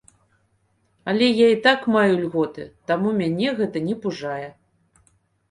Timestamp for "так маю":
1.67-2.15